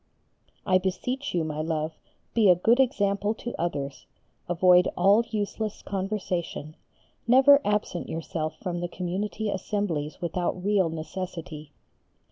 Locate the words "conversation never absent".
5.83-8.09